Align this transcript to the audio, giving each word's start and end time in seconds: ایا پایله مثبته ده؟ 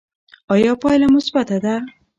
ایا 0.53 0.71
پایله 0.81 1.07
مثبته 1.15 1.57
ده؟ 1.63 1.75